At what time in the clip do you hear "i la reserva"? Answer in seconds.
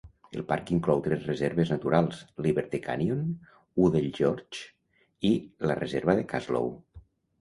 5.33-6.17